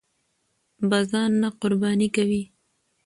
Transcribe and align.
به 0.89 0.99
ځان 1.11 1.31
نه 1.41 1.49
قرباني 1.61 2.07
کوئ! 2.15 2.41